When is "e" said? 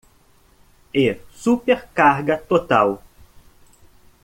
0.95-1.21